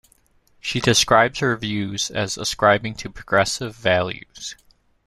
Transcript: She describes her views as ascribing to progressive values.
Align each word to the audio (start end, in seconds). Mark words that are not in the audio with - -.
She 0.59 0.79
describes 0.79 1.41
her 1.41 1.55
views 1.55 2.09
as 2.09 2.35
ascribing 2.35 2.95
to 2.95 3.09
progressive 3.11 3.75
values. 3.75 4.55